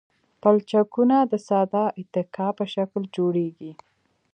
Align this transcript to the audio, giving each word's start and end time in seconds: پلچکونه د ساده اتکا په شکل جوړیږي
پلچکونه 0.41 1.17
د 1.31 1.33
ساده 1.47 1.83
اتکا 1.99 2.47
په 2.57 2.65
شکل 2.73 3.01
جوړیږي 3.15 3.71